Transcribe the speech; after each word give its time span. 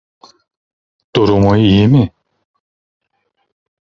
Durumu 1.13 1.51
iyi 1.65 1.85
mi? 1.91 2.03